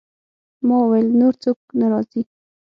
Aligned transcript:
ما 0.65 0.75
وویل: 0.81 1.07
نور 1.19 1.33
څوک 1.43 1.59
نه 1.79 1.85
راځي؟ 1.91 2.21